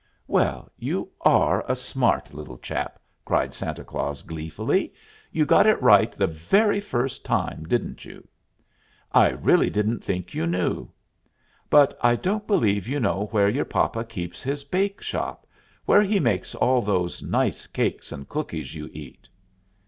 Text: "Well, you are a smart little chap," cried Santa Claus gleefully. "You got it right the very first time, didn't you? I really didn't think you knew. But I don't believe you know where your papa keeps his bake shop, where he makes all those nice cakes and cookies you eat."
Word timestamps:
"Well, 0.25 0.71
you 0.79 1.11
are 1.21 1.63
a 1.69 1.75
smart 1.75 2.33
little 2.33 2.57
chap," 2.57 2.97
cried 3.23 3.53
Santa 3.53 3.83
Claus 3.83 4.23
gleefully. 4.23 4.95
"You 5.31 5.45
got 5.45 5.67
it 5.67 5.79
right 5.79 6.11
the 6.17 6.25
very 6.25 6.79
first 6.79 7.23
time, 7.23 7.65
didn't 7.65 8.03
you? 8.03 8.27
I 9.11 9.27
really 9.29 9.69
didn't 9.69 10.03
think 10.03 10.33
you 10.33 10.47
knew. 10.47 10.89
But 11.69 11.95
I 12.01 12.15
don't 12.15 12.47
believe 12.47 12.87
you 12.87 12.99
know 12.99 13.27
where 13.29 13.47
your 13.47 13.63
papa 13.63 14.03
keeps 14.03 14.41
his 14.41 14.63
bake 14.63 15.03
shop, 15.03 15.45
where 15.85 16.01
he 16.01 16.19
makes 16.19 16.55
all 16.55 16.81
those 16.81 17.21
nice 17.21 17.67
cakes 17.67 18.11
and 18.11 18.27
cookies 18.27 18.73
you 18.73 18.89
eat." 18.91 19.29